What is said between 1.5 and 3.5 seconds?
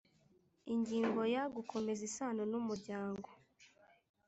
Gukomeza isano n umuryango